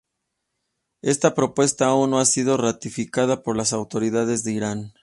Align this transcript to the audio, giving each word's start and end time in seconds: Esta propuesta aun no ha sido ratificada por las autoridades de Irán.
Esta 1.03 1.35
propuesta 1.35 1.85
aun 1.85 2.09
no 2.09 2.17
ha 2.17 2.25
sido 2.25 2.57
ratificada 2.57 3.43
por 3.43 3.55
las 3.55 3.71
autoridades 3.71 4.43
de 4.43 4.53
Irán. 4.53 4.93